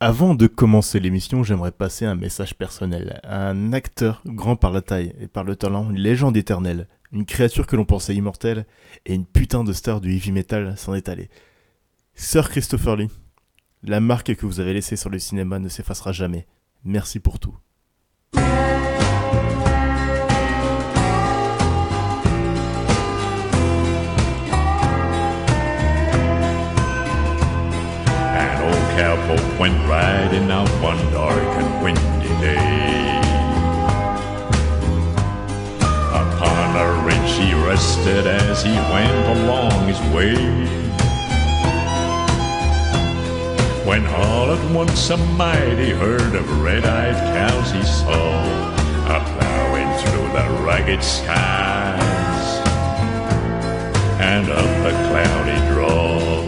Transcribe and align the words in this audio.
Avant 0.00 0.36
de 0.36 0.46
commencer 0.46 1.00
l'émission, 1.00 1.42
j'aimerais 1.42 1.72
passer 1.72 2.04
un 2.04 2.14
message 2.14 2.54
personnel. 2.54 3.20
Un 3.24 3.72
acteur 3.72 4.22
grand 4.26 4.54
par 4.54 4.70
la 4.70 4.80
taille 4.80 5.12
et 5.18 5.26
par 5.26 5.42
le 5.42 5.56
talent, 5.56 5.90
une 5.90 5.98
légende 5.98 6.36
éternelle, 6.36 6.86
une 7.10 7.26
créature 7.26 7.66
que 7.66 7.74
l'on 7.74 7.84
pensait 7.84 8.14
immortelle, 8.14 8.64
et 9.06 9.14
une 9.14 9.26
putain 9.26 9.64
de 9.64 9.72
star 9.72 10.00
du 10.00 10.14
heavy 10.14 10.30
metal 10.30 10.78
s'en 10.78 10.94
est 10.94 11.08
allé. 11.08 11.30
Sir 12.14 12.48
Christopher 12.48 12.94
Lee, 12.94 13.10
la 13.82 13.98
marque 13.98 14.36
que 14.36 14.46
vous 14.46 14.60
avez 14.60 14.72
laissée 14.72 14.94
sur 14.94 15.10
le 15.10 15.18
cinéma 15.18 15.58
ne 15.58 15.68
s'effacera 15.68 16.12
jamais. 16.12 16.46
Merci 16.84 17.18
pour 17.18 17.40
tout. 17.40 17.56
Went 29.68 29.88
riding 29.88 30.50
out 30.50 30.68
one 30.82 30.98
dark 31.12 31.36
and 31.38 31.82
windy 31.82 32.28
day. 32.40 33.18
Upon 36.10 36.76
a 36.76 37.04
ridge 37.04 37.32
he 37.38 37.52
rested 37.66 38.26
as 38.26 38.62
he 38.62 38.72
went 38.72 39.38
along 39.38 39.88
his 39.88 40.00
way. 40.14 40.36
When 43.86 44.06
all 44.06 44.52
at 44.52 44.72
once 44.72 45.10
a 45.10 45.16
mighty 45.16 45.90
herd 45.90 46.34
of 46.34 46.62
red-eyed 46.62 47.16
cows 47.34 47.70
he 47.72 47.82
saw 47.82 48.44
a 49.06 49.20
plowing 49.20 49.90
through 50.00 50.28
the 50.32 50.62
rugged 50.64 51.02
skies 51.02 52.46
and 54.20 54.48
up 54.50 54.86
a 54.86 54.90
cloudy 55.08 55.74
draw. 55.74 56.47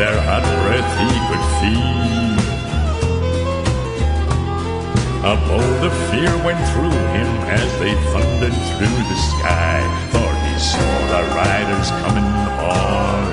Their 0.00 0.20
hot 0.22 0.40
breath 0.64 0.92
he 0.96 1.12
could 1.28 1.44
feel. 1.60 1.92
A 5.28 5.36
bolt 5.46 5.80
of 5.84 5.94
fear 6.08 6.32
went 6.42 6.62
through 6.72 6.98
him 7.16 7.30
as 7.60 7.68
they 7.80 7.92
thundered 8.08 8.56
through 8.78 9.02
the 9.12 9.18
sky, 9.32 9.76
for 10.10 10.30
he 10.46 10.54
saw 10.58 10.92
the 11.12 11.22
riders 11.36 11.88
coming 12.00 12.28
on, 12.64 13.28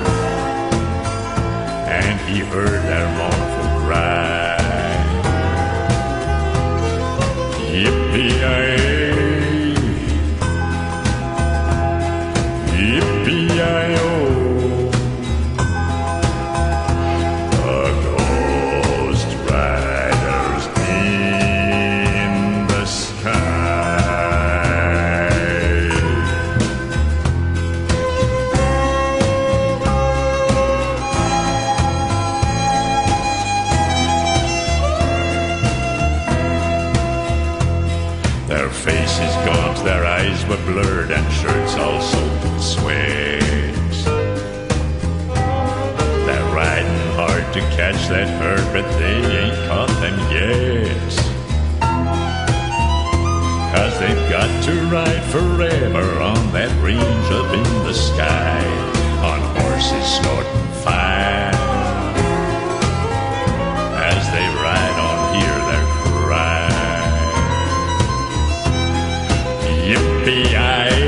and 1.88 2.20
he 2.28 2.40
heard 2.40 2.82
their 2.90 3.08
mournful 3.16 3.68
cry. 3.86 4.58
Yippee-yi-yay. 7.72 8.07
Their 38.48 38.70
faces 38.70 39.34
gaunt, 39.44 39.84
their 39.84 40.06
eyes 40.06 40.42
were 40.46 40.56
blurred, 40.64 41.10
and 41.10 41.32
shirts 41.34 41.74
all 41.74 42.00
soaked 42.00 42.44
in 42.46 42.60
sweat. 42.60 43.42
They're 46.24 46.54
riding 46.54 47.12
hard 47.12 47.44
to 47.52 47.60
catch 47.76 48.08
that 48.08 48.26
herd, 48.40 48.64
but 48.72 48.90
they 48.98 49.16
ain't 49.40 49.68
caught 49.68 49.92
them 50.00 50.18
yet. 50.32 51.12
Cause 53.74 53.98
they've 54.00 54.30
got 54.30 54.64
to 54.64 54.72
ride 54.86 55.24
forever 55.24 56.22
on 56.22 56.50
that 56.52 56.72
range 56.82 57.30
up 57.30 57.52
in 57.52 57.84
the 57.84 57.92
sky, 57.92 58.64
on 59.22 59.40
horses 59.60 60.06
snorting 60.06 60.82
fire. 60.82 61.47
FBI. 70.28 71.07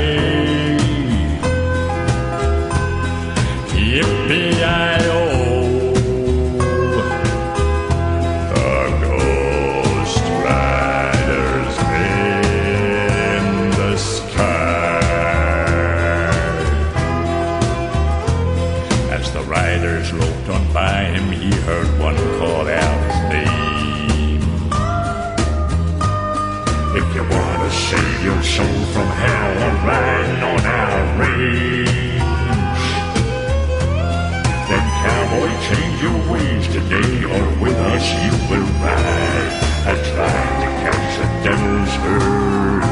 Today, 36.89 37.23
or 37.23 37.61
with 37.61 37.77
us 37.77 38.05
you 38.23 38.31
will 38.49 38.67
ride. 38.83 39.57
And 39.87 39.99
try 40.13 40.41
to 40.61 40.69
catch 40.81 41.17
the 41.17 41.27
devil's 41.43 41.93
herd 42.03 42.83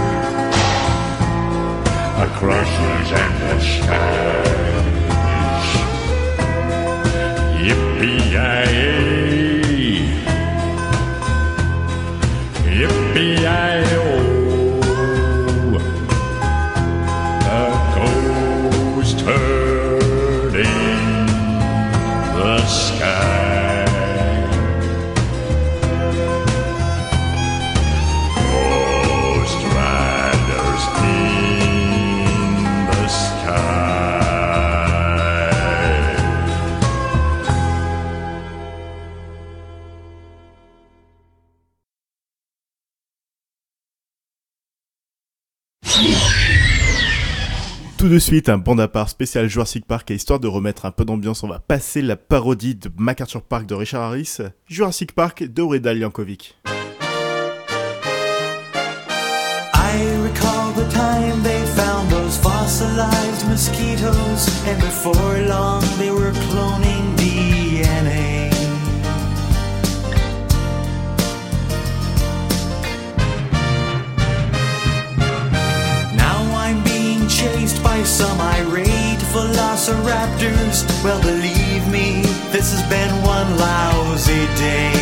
across 2.26 2.70
these 2.70 3.12
endless 3.20 3.66
skies. 3.78 4.59
Suite, 48.30 48.50
un 48.50 48.60
bande 48.60 48.80
à 48.80 48.88
part 48.88 49.10
spécial 49.10 49.48
Jurassic 49.50 49.86
Park 49.86 50.12
et 50.12 50.14
histoire 50.14 50.40
de 50.40 50.48
remettre 50.48 50.86
un 50.86 50.92
peu 50.92 51.04
d'ambiance, 51.04 51.42
on 51.42 51.48
va 51.48 51.58
passer 51.58 52.04
la 52.04 52.16
parodie 52.16 52.76
de 52.76 52.92
MacArthur 52.96 53.42
Park 53.42 53.66
de 53.66 53.74
Richard 53.74 54.04
Harris, 54.04 54.38
Jurassic 54.68 55.14
Park 55.14 55.42
de 55.42 55.62
Reda 55.64 55.96
fossilized 62.44 63.48
mosquitoes, 63.50 64.48
and 64.68 64.80
before 64.80 65.40
long 65.48 65.89
being 80.38 80.54
chased 80.56 80.88
by 80.88 80.94
some 80.94 81.00
irate 81.00 81.00
velociraptors. 81.00 81.04
Well, 81.04 81.22
believe 81.22 81.88
me, 81.88 82.22
busy 82.52 82.78
day. 84.58 84.94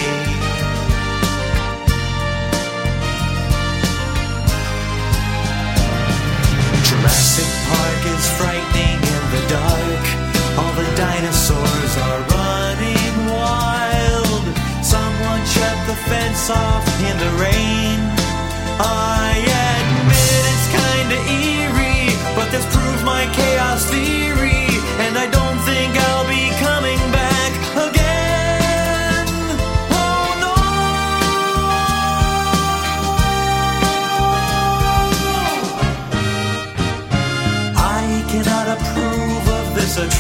Jurassic 6.84 7.50
Park 7.68 8.02
is 8.06 8.26
frightening 8.38 9.00
in 9.02 9.24
the 9.32 9.44
dark. 9.50 10.06
All 10.58 10.74
the 10.74 10.88
dinosaurs 10.96 11.98
are 11.98 12.22
running 12.22 13.28
wild. 13.30 14.44
Someone 14.84 15.46
shut 15.46 15.78
the 15.88 15.96
fence 16.10 16.50
off 16.50 16.86
in 17.02 17.18
the 17.18 17.32
rain. 17.42 18.00
I 18.80 19.07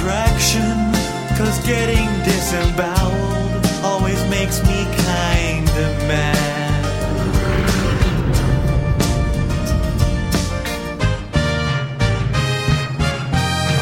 attraction, 0.07 0.71
cause 1.37 1.59
getting 1.65 2.07
disemboweled 2.23 3.65
always 3.83 4.21
makes 4.29 4.63
me 4.63 4.85
kinda 5.05 5.87
mad. 6.07 6.85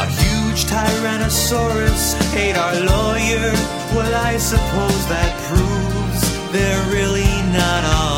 A 0.03 0.07
huge 0.21 0.65
Tyrannosaurus 0.65 2.03
ate 2.35 2.57
our 2.57 2.73
lawyer. 2.73 3.51
Well, 3.93 4.15
I 4.31 4.37
suppose 4.37 5.01
that 5.13 5.31
proves 5.47 6.21
they're 6.51 6.85
really 6.91 7.33
not 7.53 7.83
all 7.85 8.14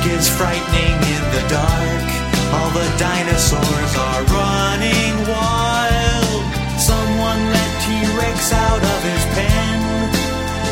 Park 0.00 0.12
is 0.12 0.28
frightening 0.28 0.96
in 1.12 1.22
the 1.30 1.44
dark. 1.48 2.08
All 2.56 2.70
the 2.70 2.88
dinosaurs 2.96 3.92
are 3.96 4.22
running 4.32 5.28
wild. 5.28 6.40
Someone 6.80 7.40
let 7.52 7.70
T-Rex 7.84 8.52
out 8.52 8.80
of 8.80 9.00
his 9.04 9.24
pen. 9.36 9.76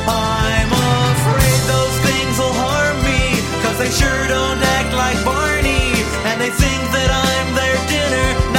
I'm 0.08 0.72
afraid 1.12 1.60
those 1.68 1.96
things 2.08 2.38
will 2.38 2.56
harm 2.56 2.96
me, 3.04 3.36
cause 3.62 3.76
they 3.76 3.90
sure 3.90 4.28
don't 4.28 4.62
act 4.80 4.94
like 4.96 5.22
Barney. 5.24 5.92
And 6.24 6.40
they 6.40 6.50
think 6.50 6.80
that 6.96 7.10
I'm 7.12 7.48
their 7.52 7.76
dinner, 7.84 8.57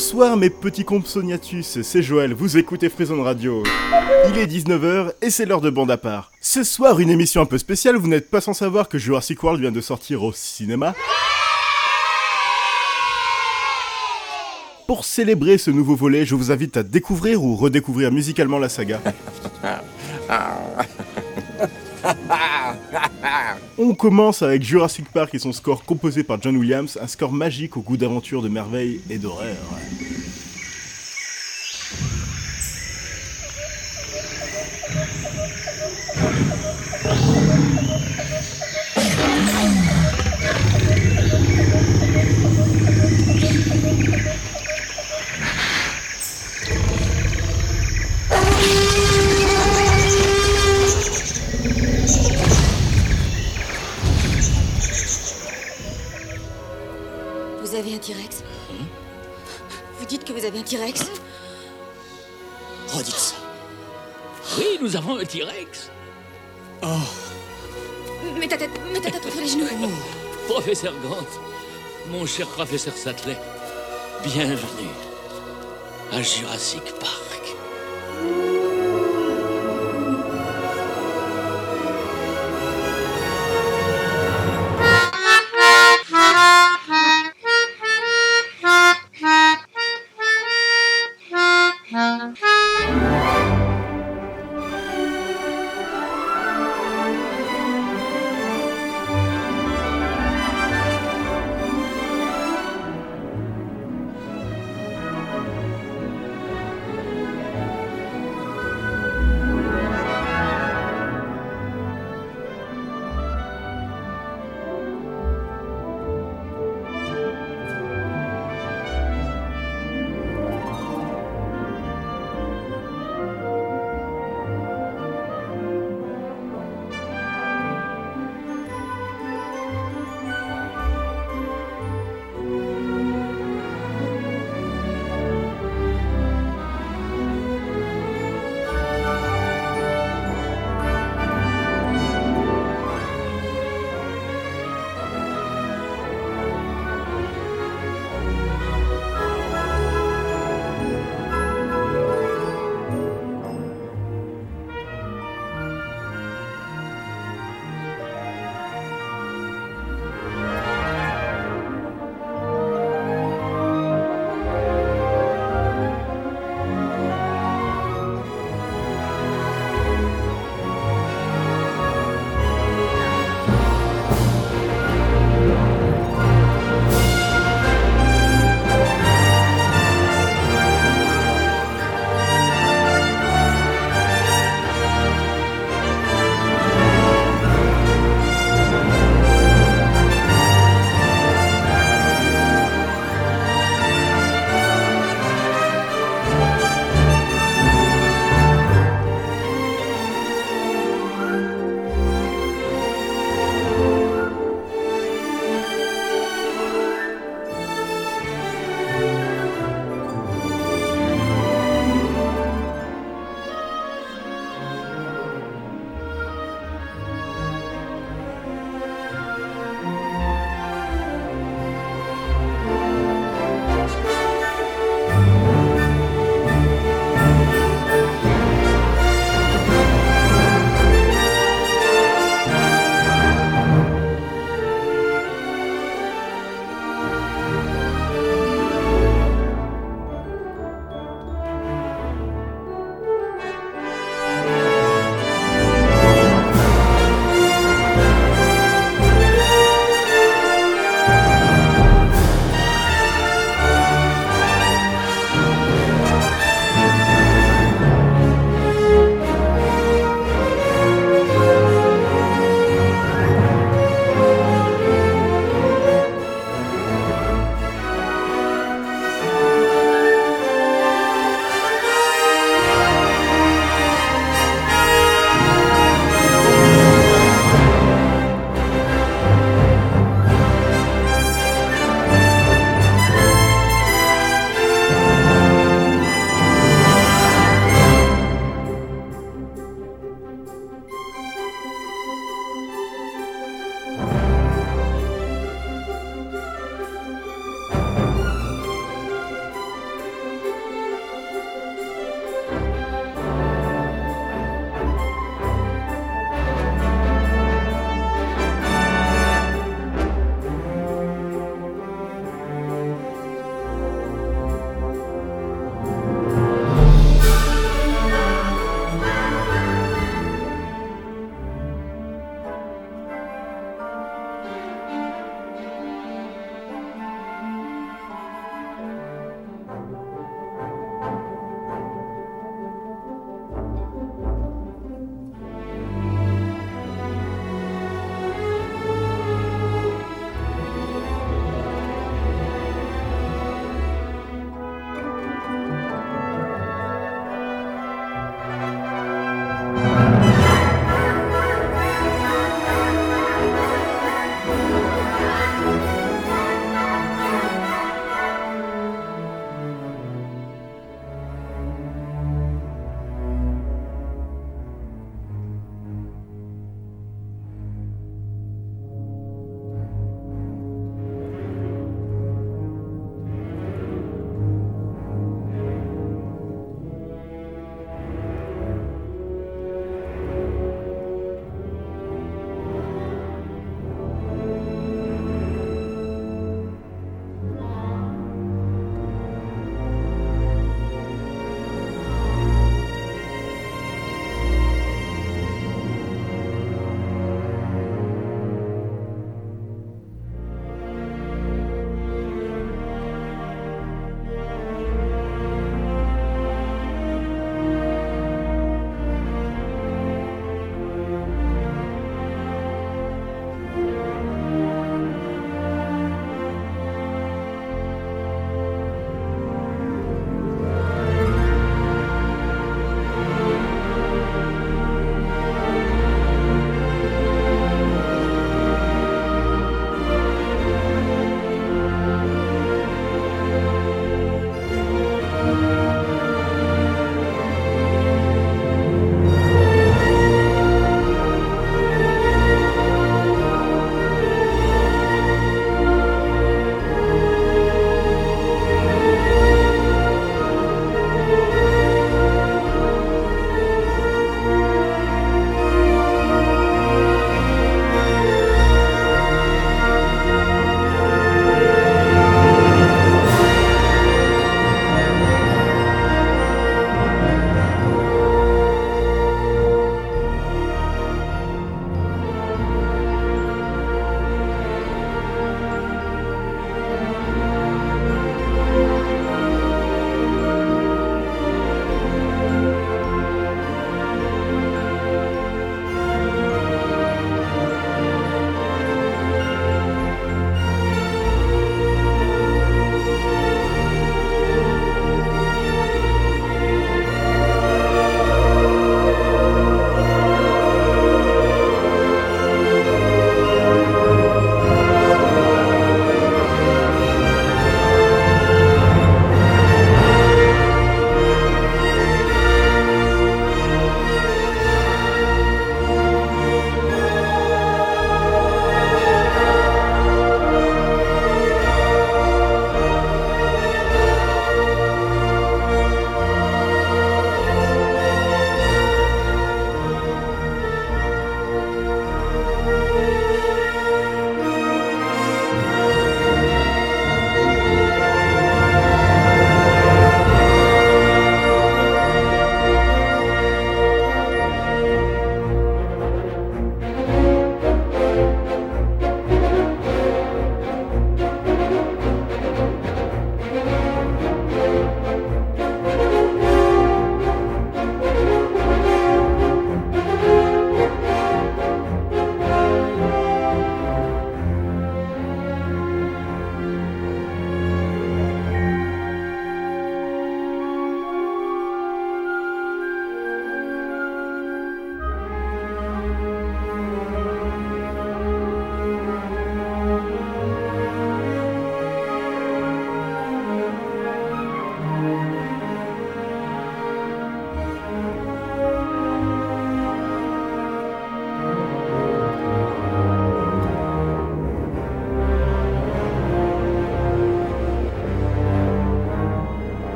Bonsoir 0.00 0.38
mes 0.38 0.48
petits 0.48 0.86
compsognatus, 0.86 1.82
c'est 1.82 2.02
Joël, 2.02 2.32
vous 2.32 2.56
écoutez 2.56 2.88
Frison 2.88 3.22
Radio. 3.22 3.62
Il 4.30 4.38
est 4.38 4.46
19h 4.46 5.12
et 5.20 5.28
c'est 5.28 5.44
l'heure 5.44 5.60
de 5.60 5.68
bande 5.68 5.90
à 5.90 5.98
part. 5.98 6.32
Ce 6.40 6.64
soir, 6.64 7.00
une 7.00 7.10
émission 7.10 7.42
un 7.42 7.44
peu 7.44 7.58
spéciale, 7.58 7.96
vous 7.96 8.08
n'êtes 8.08 8.30
pas 8.30 8.40
sans 8.40 8.54
savoir 8.54 8.88
que 8.88 8.96
Jurassic 8.96 9.42
World 9.42 9.60
vient 9.60 9.70
de 9.70 9.82
sortir 9.82 10.22
au 10.22 10.32
cinéma. 10.32 10.94
Pour 14.86 15.04
célébrer 15.04 15.58
ce 15.58 15.70
nouveau 15.70 15.96
volet, 15.96 16.24
je 16.24 16.34
vous 16.34 16.50
invite 16.50 16.78
à 16.78 16.82
découvrir 16.82 17.44
ou 17.44 17.54
redécouvrir 17.54 18.10
musicalement 18.10 18.58
la 18.58 18.70
saga. 18.70 19.02
On 23.78 23.94
commence 23.94 24.42
avec 24.42 24.62
Jurassic 24.62 25.08
Park 25.12 25.34
et 25.34 25.38
son 25.38 25.52
score 25.52 25.84
composé 25.84 26.24
par 26.24 26.40
John 26.40 26.56
Williams, 26.56 26.98
un 27.00 27.06
score 27.06 27.32
magique 27.32 27.76
au 27.76 27.80
goût 27.80 27.96
d'aventure, 27.96 28.42
de 28.42 28.48
merveille 28.48 29.00
et 29.10 29.18
d'horreur. 29.18 29.56
Mon 72.20 72.26
cher 72.26 72.46
professeur 72.48 72.94
Sattler, 72.94 73.36
bienvenue 74.22 74.90
à 76.12 76.20
Jurassic 76.20 76.82
Park. 77.00 77.19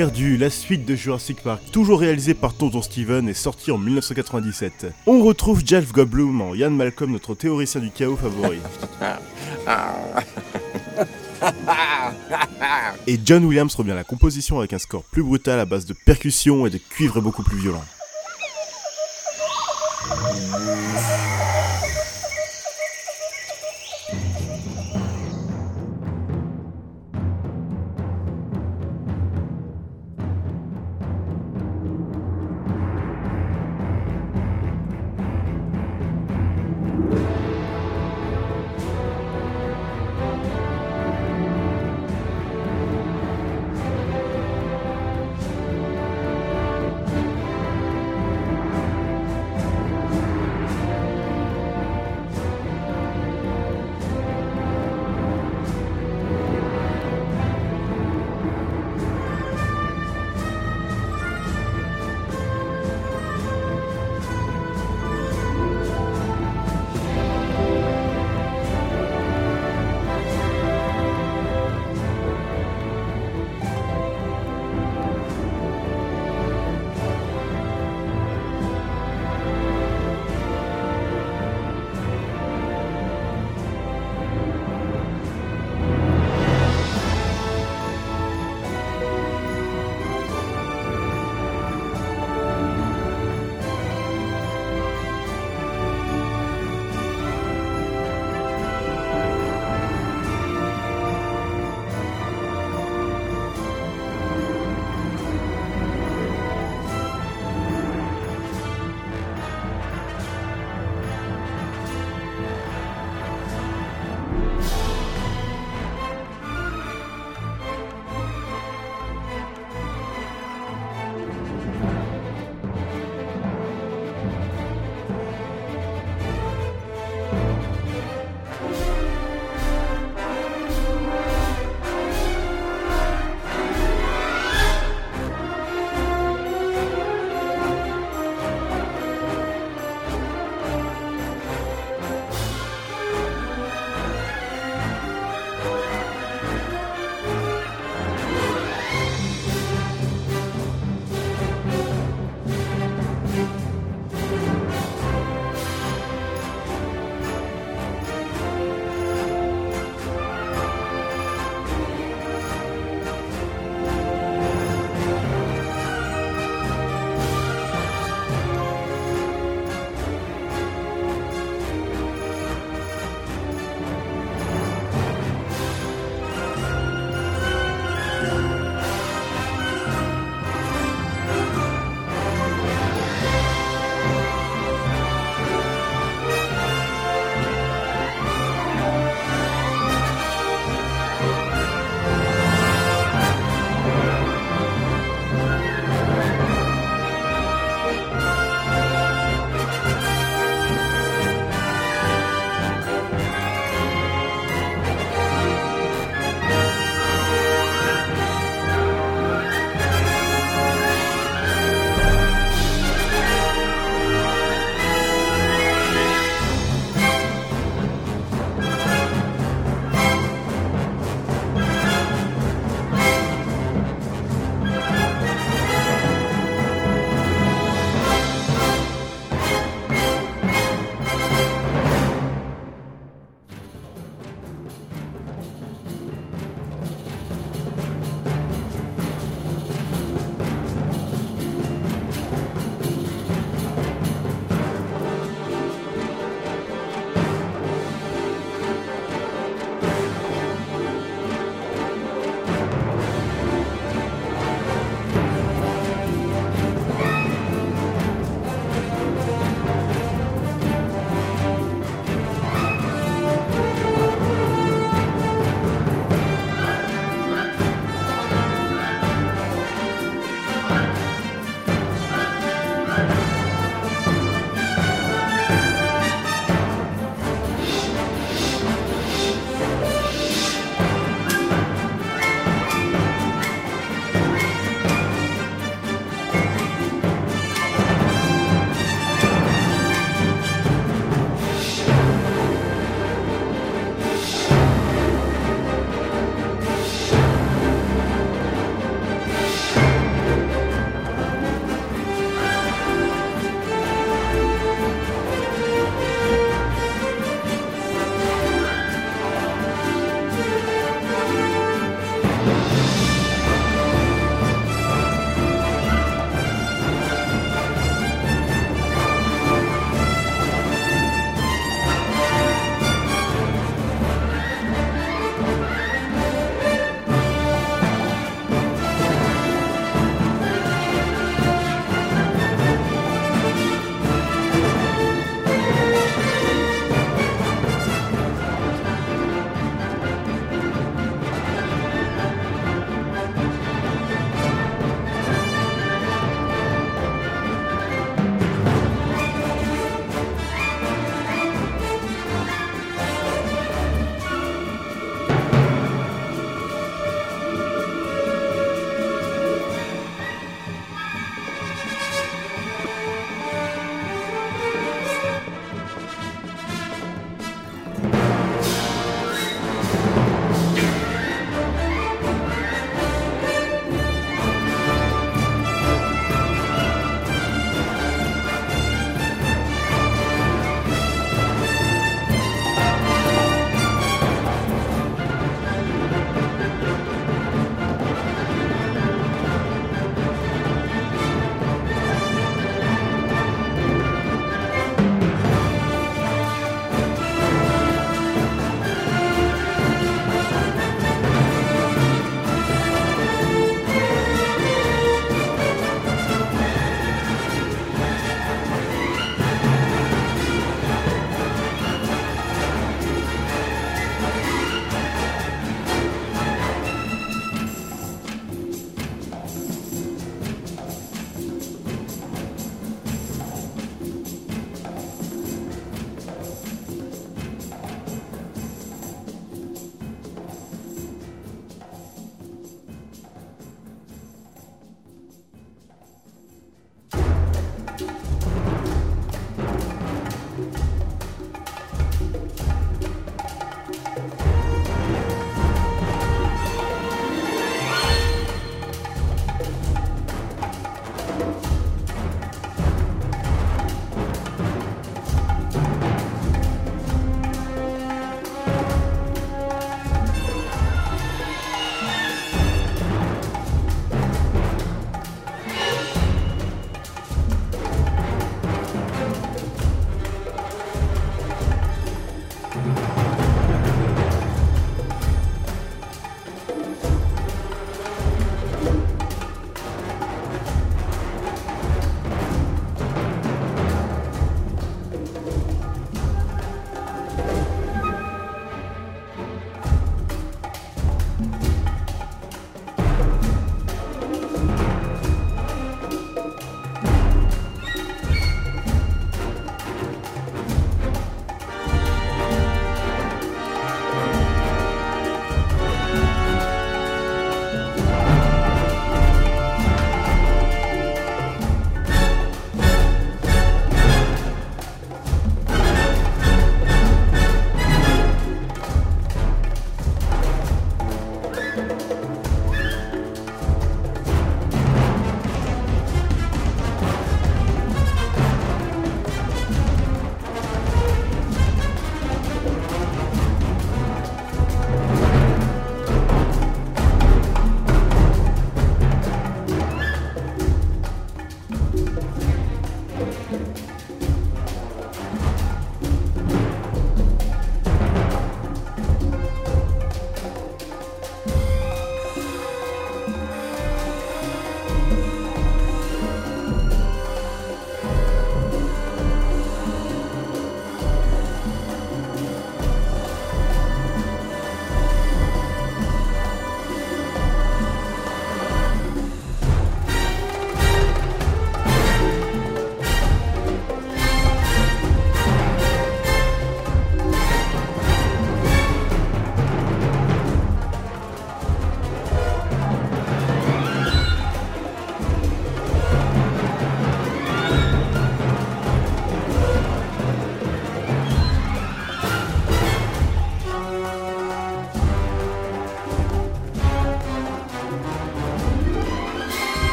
Perdu, 0.00 0.38
la 0.38 0.48
suite 0.48 0.86
de 0.86 0.94
Jurassic 0.94 1.42
Park, 1.42 1.60
toujours 1.72 2.00
réalisée 2.00 2.32
par 2.32 2.54
Tonton 2.54 2.80
Steven 2.80 3.28
et 3.28 3.34
sortie 3.34 3.70
en 3.70 3.76
1997. 3.76 4.86
On 5.06 5.22
retrouve 5.22 5.60
Jeff 5.62 5.92
Goldblum 5.92 6.40
en 6.40 6.54
Ian 6.54 6.70
Malcolm, 6.70 7.12
notre 7.12 7.34
théoricien 7.34 7.82
du 7.82 7.90
chaos 7.90 8.16
favori. 8.16 8.60
Et 13.06 13.20
John 13.22 13.44
Williams 13.44 13.74
revient 13.74 13.90
à 13.90 13.96
la 13.96 14.04
composition 14.04 14.58
avec 14.60 14.72
un 14.72 14.78
score 14.78 15.02
plus 15.02 15.22
brutal 15.22 15.60
à 15.60 15.66
base 15.66 15.84
de 15.84 15.94
percussions 16.06 16.66
et 16.66 16.70
de 16.70 16.78
cuivres 16.78 17.20
beaucoup 17.20 17.42
plus 17.42 17.58
violents. 17.58 17.84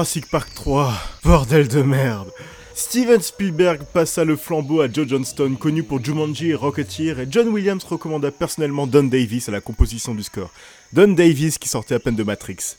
Jurassic 0.00 0.30
Park 0.30 0.48
3, 0.54 0.94
bordel 1.24 1.68
de 1.68 1.82
merde. 1.82 2.32
Steven 2.74 3.20
Spielberg 3.20 3.82
passa 3.92 4.24
le 4.24 4.34
flambeau 4.34 4.80
à 4.80 4.90
Joe 4.90 5.06
Johnston, 5.06 5.56
connu 5.60 5.82
pour 5.82 6.02
Jumanji 6.02 6.48
et 6.48 6.54
Rocketeer, 6.54 7.20
et 7.20 7.28
John 7.30 7.48
Williams 7.48 7.84
recommanda 7.84 8.30
personnellement 8.30 8.86
Don 8.86 9.02
Davis 9.02 9.50
à 9.50 9.52
la 9.52 9.60
composition 9.60 10.14
du 10.14 10.22
score. 10.22 10.50
Don 10.94 11.08
Davis 11.08 11.58
qui 11.58 11.68
sortait 11.68 11.96
à 11.96 11.98
peine 11.98 12.16
de 12.16 12.22
Matrix. 12.22 12.76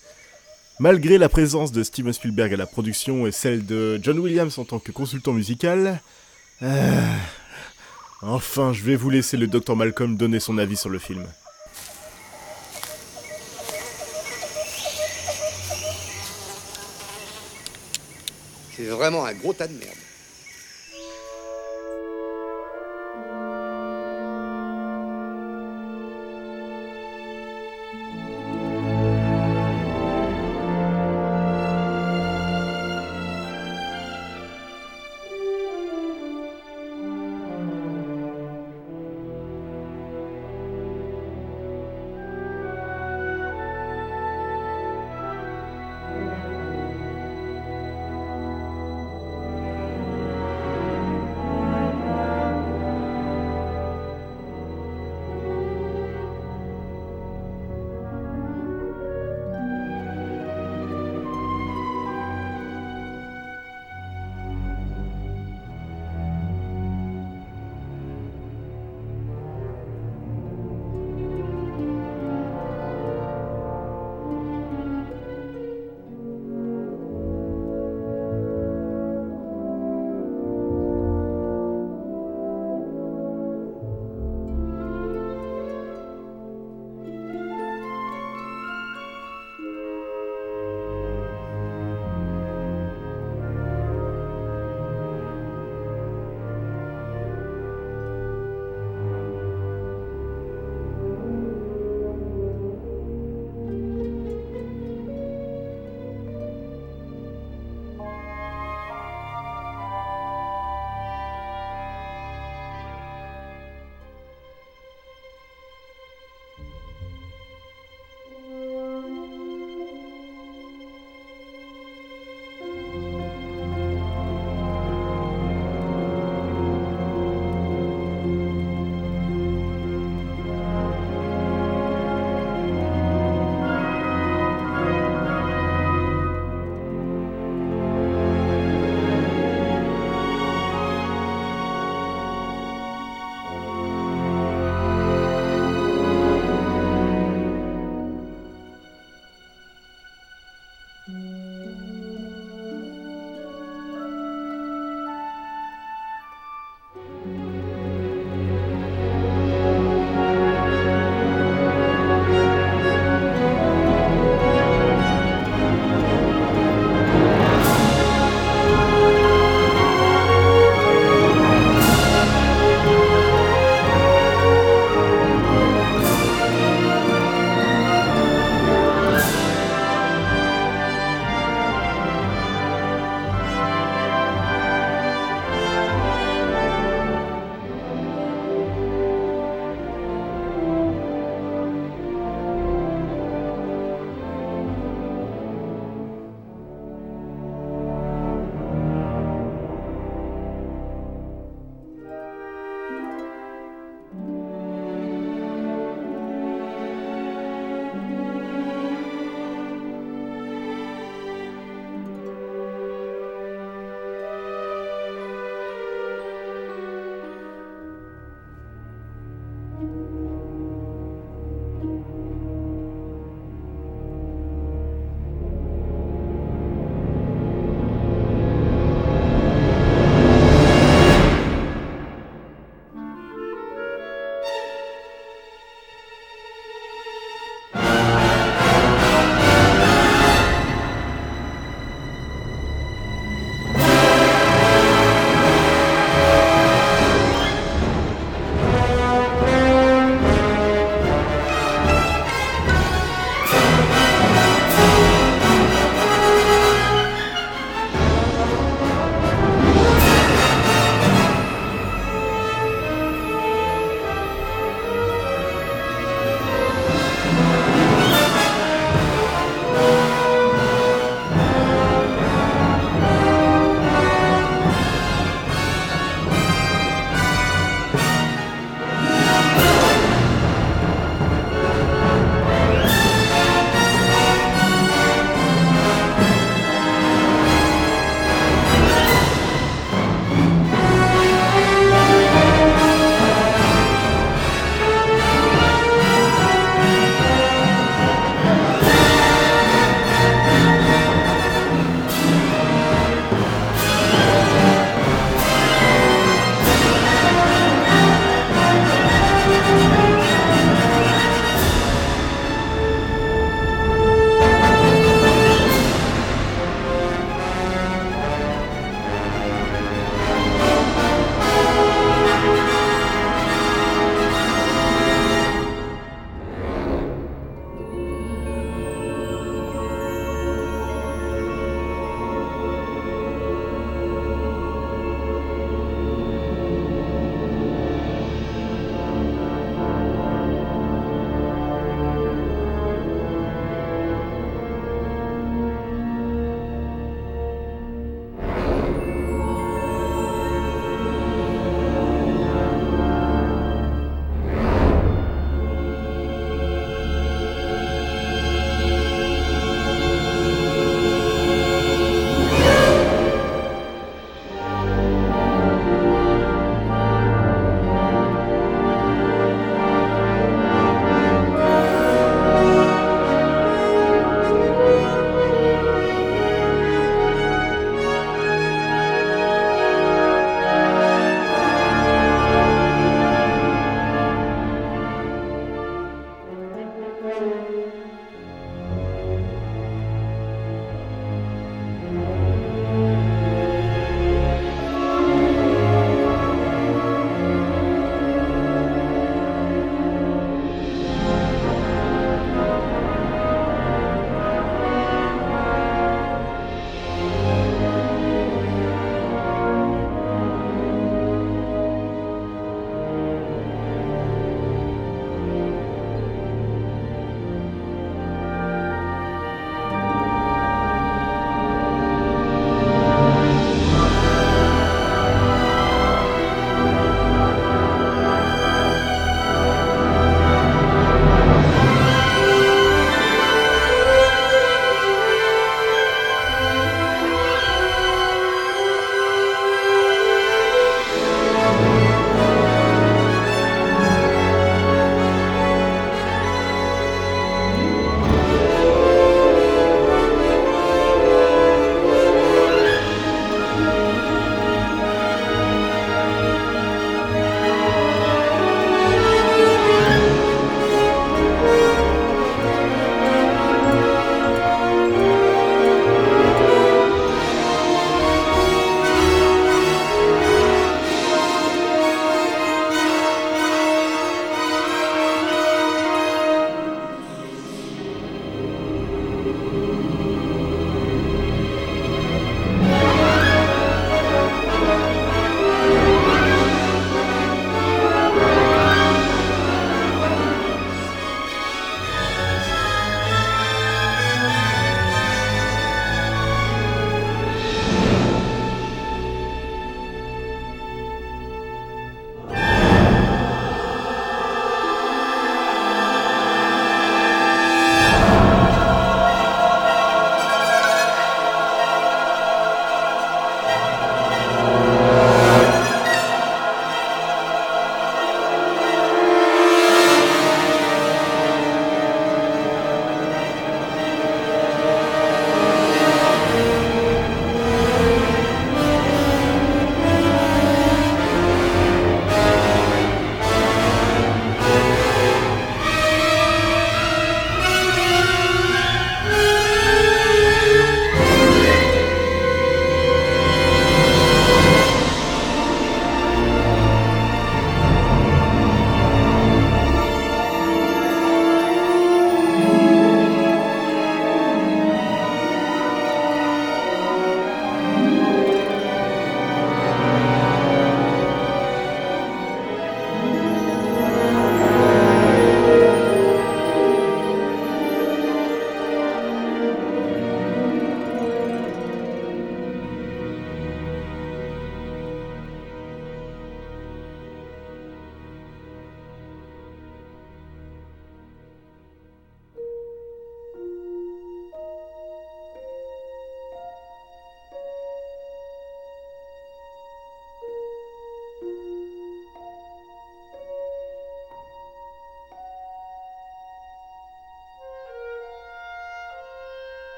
Malgré 0.79 1.19
la 1.19 1.29
présence 1.29 1.71
de 1.71 1.83
Steven 1.83 2.11
Spielberg 2.11 2.55
à 2.55 2.57
la 2.57 2.65
production 2.65 3.27
et 3.27 3.31
celle 3.31 3.67
de 3.67 3.99
John 4.01 4.17
Williams 4.17 4.57
en 4.57 4.65
tant 4.65 4.79
que 4.79 4.91
consultant 4.91 5.33
musical, 5.33 6.01
euh, 6.63 7.15
enfin 8.23 8.73
je 8.73 8.81
vais 8.81 8.95
vous 8.95 9.11
laisser 9.11 9.37
le 9.37 9.45
Dr 9.45 9.75
Malcolm 9.75 10.17
donner 10.17 10.39
son 10.39 10.57
avis 10.57 10.75
sur 10.75 10.89
le 10.89 10.97
film. 10.97 11.27
C'est 18.81 18.87
vraiment 18.87 19.25
un 19.25 19.33
gros 19.33 19.53
tas 19.53 19.67
de 19.67 19.73
merde. 19.73 20.00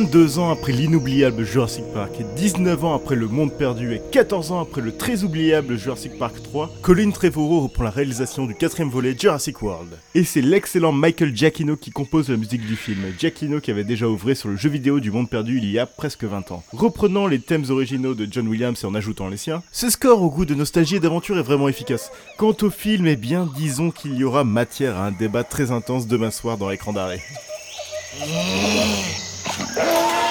22 0.00 0.38
ans 0.38 0.50
après 0.50 0.72
l'inoubliable 0.72 1.44
Jurassic 1.44 1.84
Park, 1.92 2.12
19 2.34 2.86
ans 2.86 2.94
après 2.94 3.16
Le 3.16 3.28
Monde 3.28 3.52
Perdu 3.52 3.92
et 3.92 4.00
14 4.10 4.50
ans 4.50 4.60
après 4.60 4.80
le 4.80 4.96
très 4.96 5.24
oubliable 5.24 5.76
Jurassic 5.76 6.18
Park 6.18 6.42
3, 6.42 6.70
Colin 6.80 7.10
Trevorrow 7.10 7.60
reprend 7.60 7.84
la 7.84 7.90
réalisation 7.90 8.46
du 8.46 8.54
quatrième 8.54 8.88
volet 8.88 9.14
Jurassic 9.14 9.60
World. 9.60 9.98
Et 10.14 10.24
c'est 10.24 10.40
l'excellent 10.40 10.92
Michael 10.92 11.36
Giacchino 11.36 11.76
qui 11.76 11.90
compose 11.90 12.30
la 12.30 12.38
musique 12.38 12.66
du 12.66 12.76
film. 12.76 13.02
Giacchino 13.18 13.60
qui 13.60 13.70
avait 13.70 13.84
déjà 13.84 14.08
ouvré 14.08 14.34
sur 14.34 14.48
le 14.48 14.56
jeu 14.56 14.70
vidéo 14.70 15.00
du 15.00 15.10
Monde 15.10 15.28
Perdu 15.28 15.58
il 15.58 15.70
y 15.70 15.78
a 15.78 15.84
presque 15.84 16.24
20 16.24 16.50
ans. 16.50 16.62
Reprenant 16.72 17.26
les 17.26 17.38
thèmes 17.38 17.66
originaux 17.68 18.14
de 18.14 18.26
John 18.30 18.48
Williams 18.48 18.82
et 18.82 18.86
en 18.86 18.94
ajoutant 18.94 19.28
les 19.28 19.36
siens, 19.36 19.62
ce 19.70 19.90
score 19.90 20.22
au 20.22 20.30
goût 20.30 20.46
de 20.46 20.54
nostalgie 20.54 20.96
et 20.96 21.00
d'aventure 21.00 21.38
est 21.38 21.42
vraiment 21.42 21.68
efficace. 21.68 22.10
Quant 22.38 22.56
au 22.62 22.70
film, 22.70 23.06
eh 23.06 23.16
bien 23.16 23.46
disons 23.54 23.90
qu'il 23.90 24.16
y 24.16 24.24
aura 24.24 24.44
matière 24.44 24.96
à 24.96 25.08
un 25.08 25.12
débat 25.12 25.44
très 25.44 25.70
intense 25.70 26.06
demain 26.06 26.30
soir 26.30 26.56
dans 26.56 26.70
l'écran 26.70 26.94
d'arrêt. 26.94 27.20
próxima. 29.66 30.29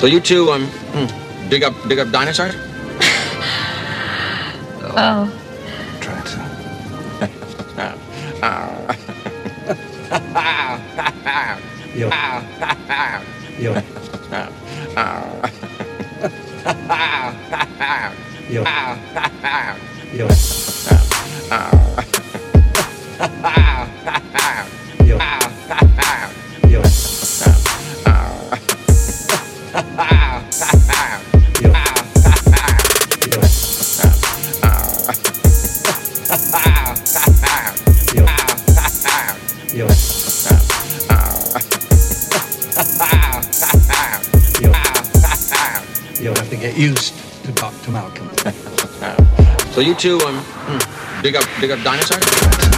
So 0.00 0.06
you 0.06 0.18
two 0.18 0.50
um 0.50 0.64
hmm, 0.96 1.50
dig 1.50 1.62
up 1.62 1.74
dig 1.86 1.98
up 1.98 2.10
dinosaurs? 2.10 2.54
Well, 4.94 5.30
So 49.80 49.86
you 49.86 49.94
two 49.94 50.18
um 50.26 50.36
hmm, 50.36 51.22
dig 51.22 51.36
up 51.36 51.48
dig 51.58 51.70
up 51.70 51.82
dinosaurs? 51.82 52.69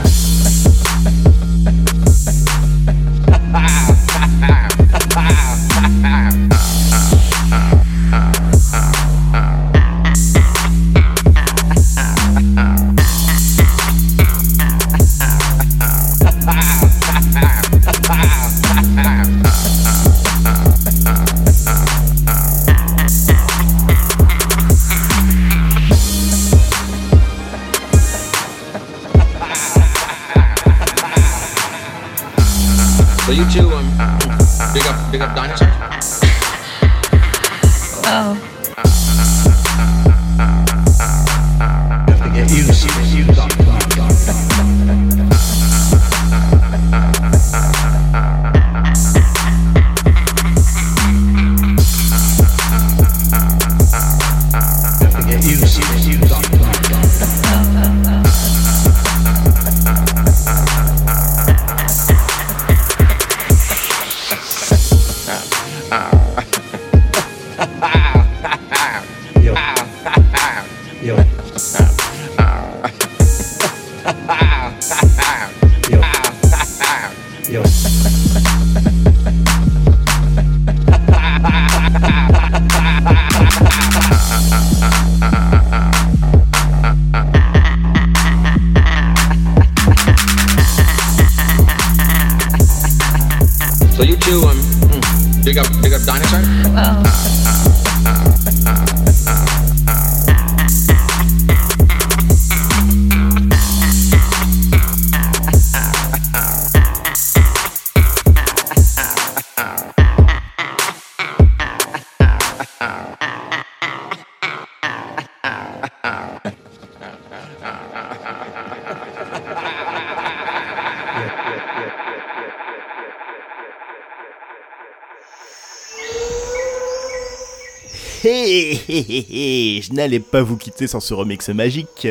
Hé, 128.25 129.81
je 129.83 129.93
n'allais 129.93 130.21
pas 130.21 130.43
vous 130.43 130.57
quitter 130.57 130.87
sans 130.87 131.01
ce 131.01 131.13
remix 131.13 131.49
magique. 131.49 132.07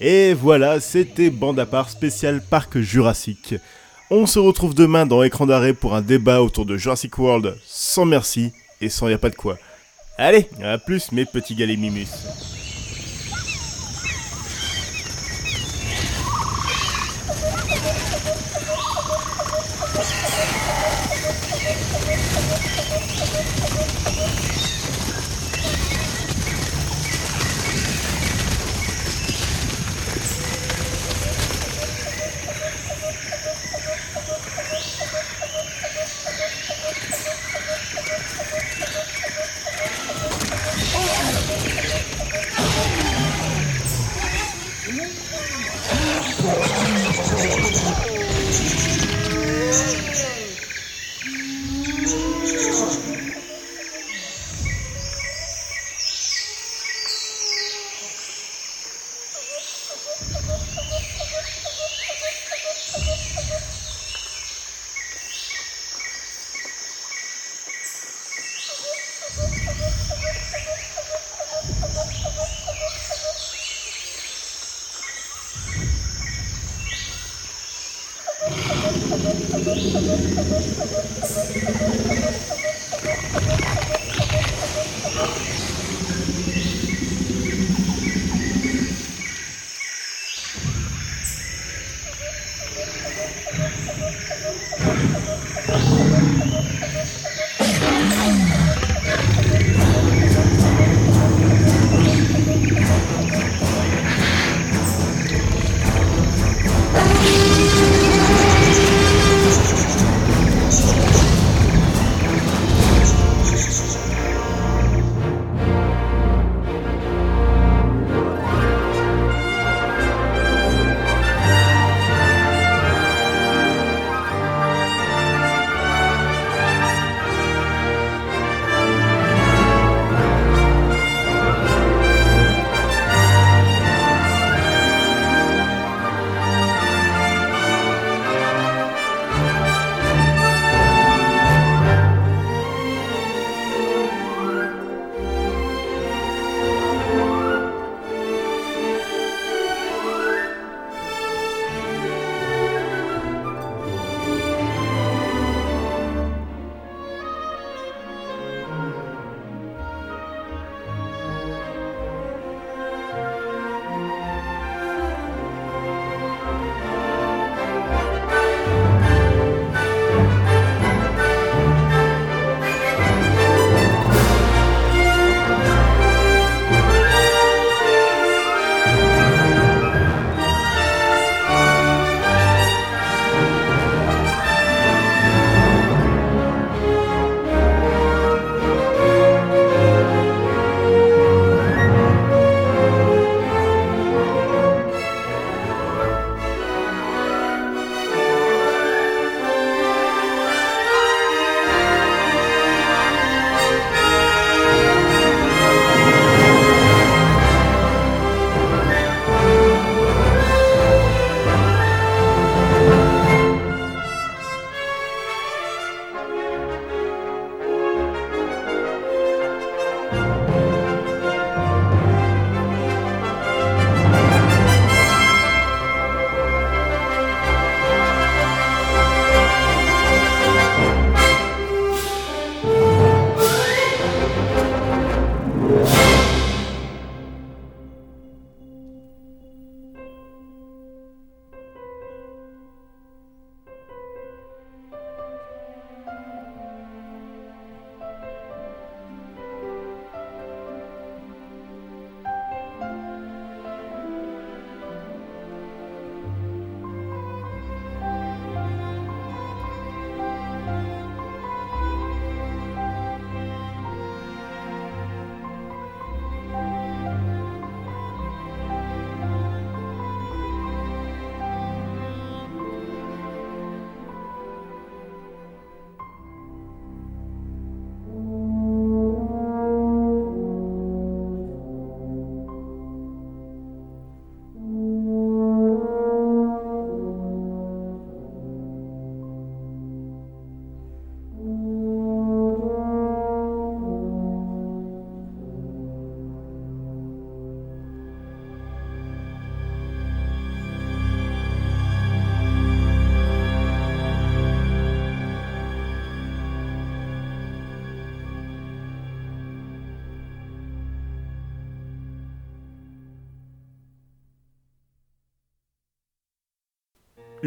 Et 0.00 0.32
voilà, 0.32 0.78
c'était 0.78 1.30
Bande 1.30 1.58
à 1.58 1.66
part 1.66 1.90
spécial 1.90 2.40
Parc 2.48 2.78
Jurassique. 2.78 3.56
On 4.10 4.26
se 4.26 4.38
retrouve 4.38 4.74
demain 4.74 5.06
dans 5.06 5.22
Écran 5.22 5.46
d'arrêt 5.46 5.72
pour 5.72 5.94
un 5.94 6.02
débat 6.02 6.42
autour 6.42 6.66
de 6.66 6.76
Jurassic 6.76 7.18
World 7.18 7.56
sans 7.66 8.04
merci 8.04 8.52
et 8.80 8.88
sans 8.88 9.08
y 9.08 9.12
a 9.12 9.18
pas 9.18 9.30
de 9.30 9.34
quoi. 9.34 9.58
Allez, 10.18 10.48
à 10.62 10.78
plus 10.78 11.10
mes 11.10 11.24
petits 11.24 11.56
galets 11.56 11.78
mimus. 11.78 12.08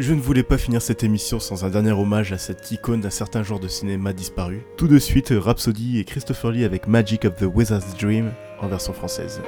Je 0.00 0.14
ne 0.14 0.20
voulais 0.20 0.44
pas 0.44 0.58
finir 0.58 0.80
cette 0.80 1.02
émission 1.02 1.40
sans 1.40 1.64
un 1.64 1.70
dernier 1.70 1.90
hommage 1.90 2.32
à 2.32 2.38
cette 2.38 2.70
icône 2.70 3.00
d'un 3.00 3.10
certain 3.10 3.42
genre 3.42 3.58
de 3.58 3.66
cinéma 3.66 4.12
disparu. 4.12 4.60
Tout 4.76 4.86
de 4.86 5.00
suite, 5.00 5.34
Rhapsody 5.36 5.98
et 5.98 6.04
Christopher 6.04 6.52
Lee 6.52 6.64
avec 6.64 6.86
Magic 6.86 7.24
of 7.24 7.34
the 7.34 7.46
Wizard's 7.52 7.96
Dream 7.96 8.30
en 8.60 8.68
version 8.68 8.92
française. 8.92 9.40